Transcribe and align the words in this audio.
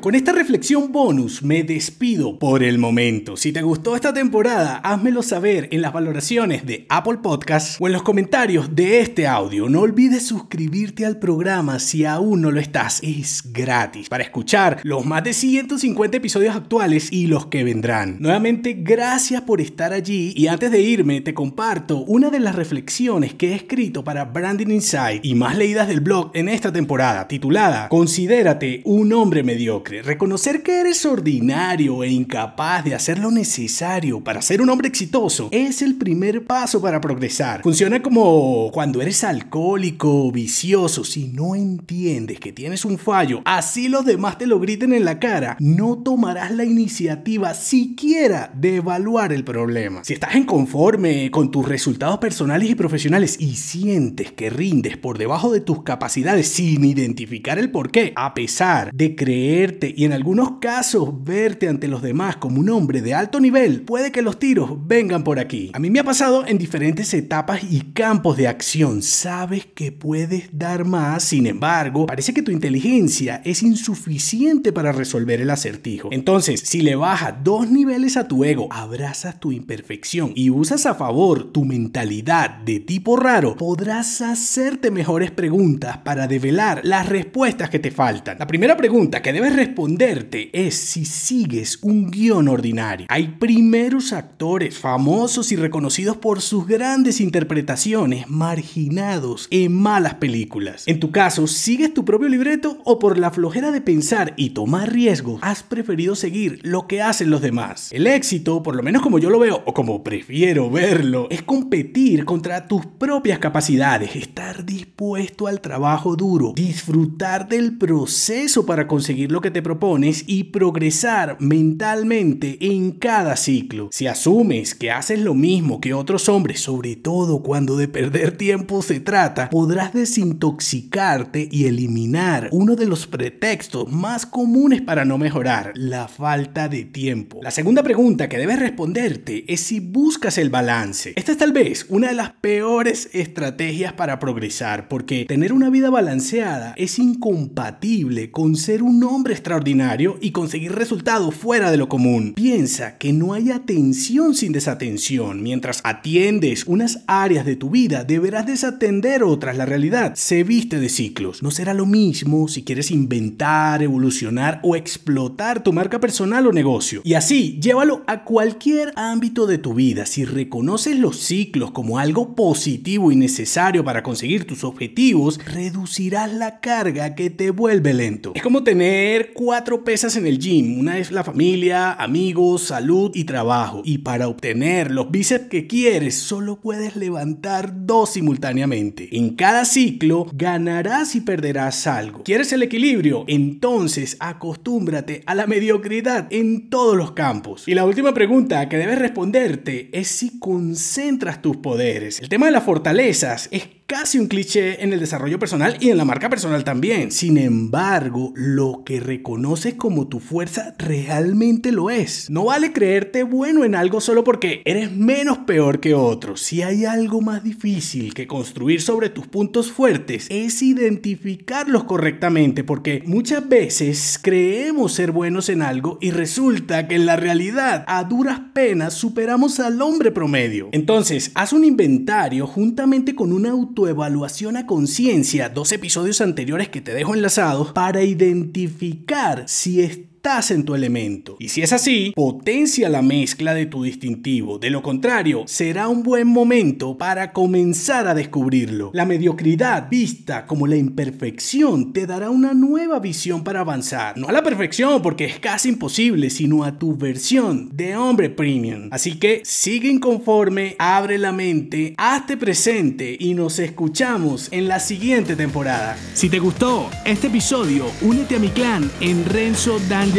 Con 0.00 0.14
esta 0.14 0.30
reflexión 0.30 0.92
bonus 0.92 1.42
me 1.42 1.64
despido 1.64 2.38
por 2.38 2.62
el 2.62 2.78
momento. 2.78 3.36
Si 3.36 3.50
te 3.50 3.62
gustó 3.62 3.96
esta 3.96 4.12
temporada, 4.12 4.76
házmelo 4.76 5.24
saber 5.24 5.68
en 5.72 5.82
las 5.82 5.92
valoraciones 5.92 6.64
de 6.64 6.86
Apple 6.88 7.18
Podcasts 7.20 7.76
o 7.80 7.88
en 7.88 7.94
los 7.94 8.04
comentarios 8.04 8.76
de 8.76 9.00
este 9.00 9.26
audio. 9.26 9.68
No 9.68 9.80
olvides 9.80 10.24
suscribirte 10.24 11.04
al 11.04 11.18
programa 11.18 11.80
si 11.80 12.04
aún 12.04 12.42
no 12.42 12.52
lo 12.52 12.60
estás. 12.60 13.00
Es 13.02 13.42
gratis 13.52 14.08
para 14.08 14.22
escuchar 14.22 14.78
los 14.84 15.04
más 15.04 15.24
de 15.24 15.32
150 15.32 16.16
episodios 16.16 16.54
actuales 16.54 17.12
y 17.12 17.26
los 17.26 17.46
que 17.46 17.64
vendrán. 17.64 18.18
Nuevamente, 18.20 18.76
gracias 18.78 19.42
por 19.42 19.60
estar 19.60 19.92
allí 19.92 20.32
y 20.36 20.46
antes 20.46 20.70
de 20.70 20.80
irme 20.80 21.22
te 21.22 21.34
comparto 21.34 22.04
una 22.04 22.30
de 22.30 22.38
las 22.38 22.54
reflexiones 22.54 23.34
que 23.34 23.50
he 23.50 23.56
escrito 23.56 24.04
para 24.04 24.26
Branding 24.26 24.70
Insight 24.70 25.24
y 25.24 25.34
más 25.34 25.58
leídas 25.58 25.88
del 25.88 26.00
blog 26.00 26.30
en 26.34 26.48
esta 26.48 26.72
temporada, 26.72 27.26
titulada 27.26 27.88
Considérate 27.88 28.80
un 28.84 29.12
hombre 29.12 29.42
mediocre. 29.42 29.87
Reconocer 29.88 30.62
que 30.62 30.80
eres 30.80 31.06
ordinario 31.06 32.04
e 32.04 32.10
incapaz 32.10 32.84
de 32.84 32.94
hacer 32.94 33.18
lo 33.18 33.30
necesario 33.30 34.22
para 34.22 34.42
ser 34.42 34.60
un 34.60 34.68
hombre 34.68 34.88
exitoso 34.88 35.48
es 35.50 35.80
el 35.80 35.96
primer 35.96 36.44
paso 36.44 36.82
para 36.82 37.00
progresar. 37.00 37.62
Funciona 37.62 38.02
como 38.02 38.70
cuando 38.70 39.00
eres 39.00 39.24
alcohólico 39.24 40.26
o 40.26 40.30
vicioso. 40.30 41.04
Si 41.04 41.28
no 41.28 41.54
entiendes 41.54 42.38
que 42.38 42.52
tienes 42.52 42.84
un 42.84 42.98
fallo, 42.98 43.40
así 43.46 43.88
los 43.88 44.04
demás 44.04 44.36
te 44.36 44.46
lo 44.46 44.60
griten 44.60 44.92
en 44.92 45.06
la 45.06 45.18
cara, 45.18 45.56
no 45.58 45.98
tomarás 45.98 46.50
la 46.50 46.64
iniciativa 46.64 47.54
siquiera 47.54 48.52
de 48.54 48.76
evaluar 48.76 49.32
el 49.32 49.44
problema. 49.44 50.04
Si 50.04 50.12
estás 50.12 50.34
inconforme 50.34 51.30
con 51.30 51.50
tus 51.50 51.66
resultados 51.66 52.18
personales 52.18 52.68
y 52.68 52.74
profesionales 52.74 53.36
y 53.40 53.56
sientes 53.56 54.32
que 54.32 54.50
rindes 54.50 54.98
por 54.98 55.16
debajo 55.16 55.50
de 55.50 55.60
tus 55.60 55.82
capacidades 55.82 56.48
sin 56.48 56.84
identificar 56.84 57.58
el 57.58 57.70
porqué, 57.70 58.12
a 58.16 58.34
pesar 58.34 58.90
de 58.92 59.16
creer 59.16 59.77
y 59.96 60.04
en 60.04 60.12
algunos 60.12 60.58
casos 60.60 61.10
verte 61.24 61.68
ante 61.68 61.88
los 61.88 62.02
demás 62.02 62.36
como 62.36 62.60
un 62.60 62.70
hombre 62.70 63.02
de 63.02 63.14
alto 63.14 63.40
nivel, 63.40 63.82
puede 63.82 64.10
que 64.10 64.22
los 64.22 64.38
tiros 64.38 64.70
vengan 64.86 65.24
por 65.24 65.38
aquí. 65.38 65.70
A 65.74 65.78
mí 65.78 65.90
me 65.90 66.00
ha 66.00 66.04
pasado 66.04 66.46
en 66.46 66.58
diferentes 66.58 67.14
etapas 67.14 67.62
y 67.70 67.92
campos 67.92 68.36
de 68.36 68.48
acción. 68.48 69.02
Sabes 69.02 69.66
que 69.66 69.92
puedes 69.92 70.48
dar 70.52 70.84
más, 70.84 71.22
sin 71.22 71.46
embargo, 71.46 72.06
parece 72.06 72.34
que 72.34 72.42
tu 72.42 72.50
inteligencia 72.50 73.40
es 73.44 73.62
insuficiente 73.62 74.72
para 74.72 74.92
resolver 74.92 75.40
el 75.40 75.50
acertijo. 75.50 76.08
Entonces, 76.10 76.60
si 76.60 76.80
le 76.80 76.96
bajas 76.96 77.34
dos 77.44 77.70
niveles 77.70 78.16
a 78.16 78.26
tu 78.26 78.44
ego, 78.44 78.68
abrazas 78.70 79.38
tu 79.38 79.52
imperfección 79.52 80.32
y 80.34 80.50
usas 80.50 80.86
a 80.86 80.94
favor 80.94 81.52
tu 81.52 81.64
mentalidad 81.64 82.58
de 82.64 82.80
tipo 82.80 83.16
raro, 83.16 83.56
podrás 83.56 84.20
hacerte 84.20 84.90
mejores 84.90 85.30
preguntas 85.30 85.98
para 85.98 86.26
develar 86.26 86.80
las 86.84 87.08
respuestas 87.08 87.70
que 87.70 87.78
te 87.78 87.90
faltan. 87.90 88.38
La 88.38 88.46
primera 88.46 88.76
pregunta 88.76 89.22
que 89.22 89.32
debes 89.32 89.54
responderte 89.68 90.48
es 90.54 90.76
si 90.76 91.04
sigues 91.04 91.78
un 91.82 92.10
guion 92.10 92.48
ordinario. 92.48 93.06
Hay 93.10 93.36
primeros 93.38 94.14
actores 94.14 94.78
famosos 94.78 95.52
y 95.52 95.56
reconocidos 95.56 96.16
por 96.16 96.40
sus 96.40 96.66
grandes 96.66 97.20
interpretaciones 97.20 98.28
marginados 98.28 99.46
en 99.50 99.74
malas 99.74 100.14
películas. 100.14 100.84
En 100.86 101.00
tu 101.00 101.10
caso, 101.10 101.46
¿sigues 101.46 101.92
tu 101.92 102.06
propio 102.06 102.28
libreto 102.28 102.78
o 102.84 102.98
por 102.98 103.18
la 103.18 103.30
flojera 103.30 103.70
de 103.70 103.82
pensar 103.82 104.32
y 104.38 104.50
tomar 104.50 104.90
riesgos 104.90 105.38
has 105.42 105.62
preferido 105.62 106.14
seguir 106.14 106.60
lo 106.62 106.86
que 106.86 107.02
hacen 107.02 107.28
los 107.28 107.42
demás? 107.42 107.92
El 107.92 108.06
éxito, 108.06 108.62
por 108.62 108.74
lo 108.74 108.82
menos 108.82 109.02
como 109.02 109.18
yo 109.18 109.28
lo 109.28 109.38
veo 109.38 109.62
o 109.66 109.74
como 109.74 110.02
prefiero 110.02 110.70
verlo, 110.70 111.26
es 111.30 111.42
competir 111.42 112.24
contra 112.24 112.66
tus 112.66 112.86
propias 112.86 113.38
capacidades, 113.38 114.16
estar 114.16 114.64
dispuesto 114.64 115.46
al 115.46 115.60
trabajo 115.60 116.16
duro, 116.16 116.54
disfrutar 116.56 117.48
del 117.48 117.76
proceso 117.76 118.64
para 118.64 118.86
conseguir 118.86 119.30
lo 119.30 119.42
que 119.42 119.50
te 119.50 119.57
propones 119.62 120.24
y 120.26 120.44
progresar 120.44 121.36
mentalmente 121.40 122.58
en 122.60 122.92
cada 122.92 123.36
ciclo. 123.36 123.88
Si 123.92 124.06
asumes 124.06 124.74
que 124.74 124.90
haces 124.90 125.20
lo 125.20 125.34
mismo 125.34 125.80
que 125.80 125.94
otros 125.94 126.28
hombres, 126.28 126.60
sobre 126.60 126.96
todo 126.96 127.42
cuando 127.42 127.76
de 127.76 127.88
perder 127.88 128.36
tiempo 128.36 128.82
se 128.82 129.00
trata, 129.00 129.50
podrás 129.50 129.92
desintoxicarte 129.92 131.48
y 131.50 131.64
eliminar 131.64 132.48
uno 132.52 132.76
de 132.76 132.86
los 132.86 133.06
pretextos 133.06 133.90
más 133.90 134.26
comunes 134.26 134.82
para 134.82 135.04
no 135.04 135.18
mejorar, 135.18 135.72
la 135.74 136.08
falta 136.08 136.68
de 136.68 136.84
tiempo. 136.84 137.40
La 137.42 137.50
segunda 137.50 137.82
pregunta 137.82 138.28
que 138.28 138.38
debes 138.38 138.58
responderte 138.58 139.44
es 139.52 139.60
si 139.60 139.80
buscas 139.80 140.38
el 140.38 140.50
balance. 140.50 141.12
Esta 141.16 141.32
es 141.32 141.38
tal 141.38 141.52
vez 141.52 141.86
una 141.88 142.08
de 142.08 142.14
las 142.14 142.32
peores 142.32 143.10
estrategias 143.12 143.92
para 143.92 144.18
progresar, 144.18 144.88
porque 144.88 145.24
tener 145.24 145.52
una 145.52 145.70
vida 145.70 145.90
balanceada 145.90 146.74
es 146.76 146.98
incompatible 146.98 148.30
con 148.30 148.56
ser 148.56 148.82
un 148.82 149.02
hombre 149.04 149.34
extraordinario 149.48 150.18
y 150.20 150.32
conseguir 150.32 150.72
resultados 150.72 151.34
fuera 151.34 151.70
de 151.70 151.78
lo 151.78 151.88
común. 151.88 152.34
Piensa 152.34 152.98
que 152.98 153.14
no 153.14 153.32
hay 153.32 153.50
atención 153.50 154.34
sin 154.34 154.52
desatención. 154.52 155.42
Mientras 155.42 155.80
atiendes 155.84 156.64
unas 156.66 157.02
áreas 157.06 157.46
de 157.46 157.56
tu 157.56 157.70
vida, 157.70 158.04
deberás 158.04 158.46
desatender 158.46 159.22
otras. 159.22 159.56
La 159.56 159.64
realidad 159.64 160.12
se 160.16 160.44
viste 160.44 160.78
de 160.78 160.90
ciclos. 160.90 161.42
No 161.42 161.50
será 161.50 161.72
lo 161.72 161.86
mismo 161.86 162.46
si 162.48 162.62
quieres 162.62 162.90
inventar, 162.90 163.82
evolucionar 163.82 164.60
o 164.62 164.76
explotar 164.76 165.62
tu 165.62 165.72
marca 165.72 165.98
personal 165.98 166.46
o 166.46 166.52
negocio. 166.52 167.00
Y 167.04 167.14
así, 167.14 167.58
llévalo 167.58 168.04
a 168.06 168.24
cualquier 168.24 168.92
ámbito 168.96 169.46
de 169.46 169.56
tu 169.56 169.72
vida. 169.72 170.04
Si 170.04 170.26
reconoces 170.26 170.98
los 170.98 171.20
ciclos 171.20 171.70
como 171.70 171.98
algo 171.98 172.34
positivo 172.34 173.10
y 173.12 173.16
necesario 173.16 173.82
para 173.82 174.02
conseguir 174.02 174.46
tus 174.46 174.62
objetivos, 174.62 175.40
reducirás 175.46 176.30
la 176.34 176.60
carga 176.60 177.14
que 177.14 177.30
te 177.30 177.50
vuelve 177.50 177.94
lento. 177.94 178.32
Es 178.34 178.42
como 178.42 178.62
tener 178.62 179.32
cuatro 179.38 179.84
pesas 179.84 180.16
en 180.16 180.26
el 180.26 180.40
gym. 180.40 180.80
Una 180.80 180.98
es 180.98 181.12
la 181.12 181.22
familia, 181.22 181.92
amigos, 181.92 182.62
salud 182.62 183.12
y 183.14 183.22
trabajo. 183.22 183.82
Y 183.84 183.98
para 183.98 184.26
obtener 184.26 184.90
los 184.90 185.12
bíceps 185.12 185.46
que 185.46 185.68
quieres, 185.68 186.16
solo 186.16 186.60
puedes 186.60 186.96
levantar 186.96 187.86
dos 187.86 188.10
simultáneamente. 188.14 189.16
En 189.16 189.36
cada 189.36 189.64
ciclo 189.64 190.26
ganarás 190.32 191.14
y 191.14 191.20
perderás 191.20 191.86
algo. 191.86 192.24
¿Quieres 192.24 192.52
el 192.52 192.64
equilibrio? 192.64 193.24
Entonces 193.28 194.16
acostúmbrate 194.18 195.22
a 195.24 195.36
la 195.36 195.46
mediocridad 195.46 196.26
en 196.30 196.68
todos 196.68 196.96
los 196.96 197.12
campos. 197.12 197.68
Y 197.68 197.76
la 197.76 197.84
última 197.84 198.12
pregunta 198.12 198.68
que 198.68 198.76
debes 198.76 198.98
responderte 198.98 199.88
es 199.92 200.08
si 200.08 200.40
concentras 200.40 201.40
tus 201.40 201.58
poderes. 201.58 202.18
El 202.18 202.28
tema 202.28 202.46
de 202.46 202.52
las 202.52 202.64
fortalezas 202.64 203.48
es 203.52 203.77
casi 203.88 204.18
un 204.18 204.26
cliché 204.26 204.84
en 204.84 204.92
el 204.92 205.00
desarrollo 205.00 205.38
personal 205.38 205.78
y 205.80 205.88
en 205.88 205.96
la 205.96 206.04
marca 206.04 206.28
personal 206.28 206.62
también. 206.62 207.10
Sin 207.10 207.38
embargo, 207.38 208.34
lo 208.36 208.82
que 208.84 209.00
reconoces 209.00 209.74
como 209.74 210.08
tu 210.08 210.20
fuerza 210.20 210.74
realmente 210.78 211.72
lo 211.72 211.88
es. 211.88 212.28
No 212.28 212.44
vale 212.44 212.74
creerte 212.74 213.22
bueno 213.22 213.64
en 213.64 213.74
algo 213.74 214.02
solo 214.02 214.24
porque 214.24 214.60
eres 214.66 214.92
menos 214.92 215.38
peor 215.38 215.80
que 215.80 215.94
otros. 215.94 216.42
Si 216.42 216.60
hay 216.60 216.84
algo 216.84 217.22
más 217.22 217.42
difícil 217.42 218.12
que 218.12 218.26
construir 218.26 218.82
sobre 218.82 219.08
tus 219.08 219.26
puntos 219.26 219.72
fuertes, 219.72 220.26
es 220.28 220.60
identificarlos 220.60 221.84
correctamente 221.84 222.64
porque 222.64 223.02
muchas 223.06 223.48
veces 223.48 224.20
creemos 224.22 224.92
ser 224.92 225.12
buenos 225.12 225.48
en 225.48 225.62
algo 225.62 225.96
y 226.02 226.10
resulta 226.10 226.88
que 226.88 226.96
en 226.96 227.06
la 227.06 227.16
realidad 227.16 227.86
a 227.88 228.04
duras 228.04 228.38
penas 228.52 228.92
superamos 228.92 229.60
al 229.60 229.80
hombre 229.80 230.10
promedio. 230.10 230.68
Entonces, 230.72 231.30
haz 231.34 231.54
un 231.54 231.64
inventario 231.64 232.46
juntamente 232.46 233.14
con 233.14 233.32
una 233.32 233.48
auto 233.48 233.77
evaluación 233.86 234.56
a 234.56 234.66
conciencia, 234.66 235.48
dos 235.50 235.70
episodios 235.70 236.20
anteriores 236.20 236.68
que 236.68 236.80
te 236.80 236.92
dejo 236.94 237.14
enlazados, 237.14 237.72
para 237.72 238.02
identificar 238.02 239.44
si 239.46 239.82
estás 239.82 240.17
en 240.28 240.64
tu 240.64 240.74
elemento. 240.74 241.36
Y 241.38 241.48
si 241.48 241.62
es 241.62 241.72
así, 241.72 242.12
potencia 242.14 242.90
la 242.90 243.00
mezcla 243.00 243.54
de 243.54 243.64
tu 243.64 243.82
distintivo. 243.82 244.58
De 244.58 244.68
lo 244.68 244.82
contrario, 244.82 245.44
será 245.46 245.88
un 245.88 246.02
buen 246.02 246.26
momento 246.26 246.98
para 246.98 247.32
comenzar 247.32 248.06
a 248.06 248.14
descubrirlo. 248.14 248.90
La 248.92 249.06
mediocridad 249.06 249.88
vista 249.88 250.44
como 250.44 250.66
la 250.66 250.76
imperfección 250.76 251.94
te 251.94 252.06
dará 252.06 252.28
una 252.28 252.52
nueva 252.52 252.98
visión 252.98 253.42
para 253.42 253.60
avanzar. 253.60 254.18
No 254.18 254.28
a 254.28 254.32
la 254.32 254.42
perfección 254.42 255.00
porque 255.00 255.24
es 255.24 255.38
casi 255.38 255.70
imposible, 255.70 256.28
sino 256.28 256.62
a 256.62 256.78
tu 256.78 256.94
versión 256.94 257.70
de 257.74 257.96
hombre 257.96 258.28
premium. 258.28 258.88
Así 258.90 259.18
que 259.18 259.40
sigue 259.44 259.88
inconforme, 259.88 260.76
abre 260.78 261.16
la 261.16 261.32
mente, 261.32 261.94
hazte 261.96 262.36
presente 262.36 263.16
y 263.18 263.32
nos 263.32 263.58
escuchamos 263.58 264.48
en 264.50 264.68
la 264.68 264.78
siguiente 264.78 265.36
temporada. 265.36 265.96
Si 266.12 266.28
te 266.28 266.38
gustó 266.38 266.90
este 267.06 267.28
episodio, 267.28 267.86
únete 268.02 268.36
a 268.36 268.38
mi 268.38 268.48
clan 268.48 268.90
en 269.00 269.24
Renzo 269.24 269.80
Dan 269.88 270.17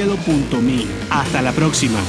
hasta 1.10 1.42
la 1.42 1.52
próxima. 1.52 2.00